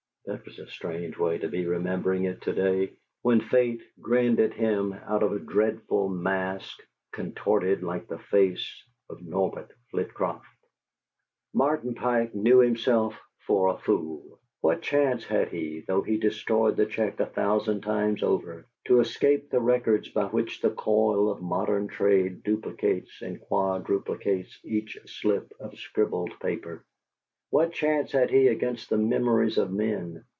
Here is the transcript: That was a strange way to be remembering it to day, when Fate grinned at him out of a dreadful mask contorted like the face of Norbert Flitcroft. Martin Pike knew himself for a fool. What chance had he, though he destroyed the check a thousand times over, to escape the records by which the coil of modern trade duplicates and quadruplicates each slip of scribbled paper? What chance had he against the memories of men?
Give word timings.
That 0.25 0.45
was 0.45 0.59
a 0.59 0.67
strange 0.67 1.17
way 1.17 1.39
to 1.39 1.49
be 1.49 1.65
remembering 1.65 2.25
it 2.25 2.41
to 2.43 2.53
day, 2.53 2.93
when 3.23 3.41
Fate 3.41 3.81
grinned 3.99 4.39
at 4.39 4.53
him 4.53 4.93
out 4.93 5.23
of 5.23 5.33
a 5.33 5.39
dreadful 5.39 6.09
mask 6.09 6.79
contorted 7.11 7.81
like 7.81 8.07
the 8.07 8.19
face 8.19 8.83
of 9.09 9.21
Norbert 9.23 9.71
Flitcroft. 9.89 10.45
Martin 11.55 11.95
Pike 11.95 12.35
knew 12.35 12.59
himself 12.59 13.19
for 13.47 13.69
a 13.69 13.79
fool. 13.79 14.39
What 14.61 14.83
chance 14.83 15.25
had 15.25 15.47
he, 15.49 15.83
though 15.87 16.03
he 16.03 16.17
destroyed 16.17 16.77
the 16.77 16.85
check 16.85 17.19
a 17.19 17.25
thousand 17.25 17.81
times 17.81 18.21
over, 18.21 18.67
to 18.85 18.99
escape 18.99 19.49
the 19.49 19.59
records 19.59 20.07
by 20.09 20.25
which 20.25 20.61
the 20.61 20.69
coil 20.69 21.31
of 21.31 21.41
modern 21.41 21.87
trade 21.87 22.43
duplicates 22.43 23.23
and 23.23 23.41
quadruplicates 23.41 24.55
each 24.63 24.99
slip 25.07 25.51
of 25.59 25.77
scribbled 25.79 26.31
paper? 26.39 26.85
What 27.49 27.73
chance 27.73 28.13
had 28.13 28.29
he 28.31 28.47
against 28.47 28.89
the 28.89 28.97
memories 28.97 29.57
of 29.57 29.73
men? 29.73 30.23